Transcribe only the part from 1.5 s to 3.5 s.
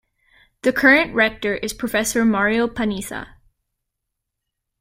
is Professor Mario Panizza.